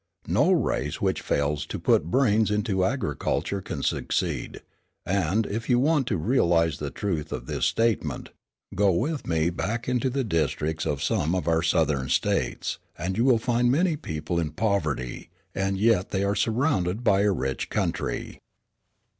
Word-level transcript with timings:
No 0.25 0.51
race 0.51 0.99
which 0.99 1.21
fails 1.21 1.63
to 1.67 1.77
put 1.77 2.05
brains 2.09 2.49
into 2.49 2.83
agriculture 2.83 3.61
can 3.61 3.83
succeed; 3.83 4.61
and, 5.05 5.45
if 5.45 5.69
you 5.69 5.77
want 5.77 6.07
to 6.07 6.17
realize 6.17 6.79
the 6.79 6.89
truth 6.89 7.31
of 7.31 7.45
this 7.45 7.67
statement, 7.67 8.29
go 8.73 8.91
with 8.91 9.27
me 9.27 9.43
into 9.85 10.09
the 10.09 10.23
back 10.23 10.27
districts 10.29 10.87
of 10.87 11.03
some 11.03 11.35
of 11.35 11.47
our 11.47 11.61
Southern 11.61 12.09
States, 12.09 12.79
and 12.97 13.15
you 13.15 13.23
will 13.23 13.37
find 13.37 13.69
many 13.71 13.95
people 13.95 14.39
in 14.39 14.49
poverty, 14.53 15.29
and 15.53 15.77
yet 15.77 16.09
they 16.09 16.23
are 16.23 16.33
surrounded 16.33 17.03
by 17.03 17.21
a 17.21 17.31
rich 17.31 17.69
country. 17.69 18.41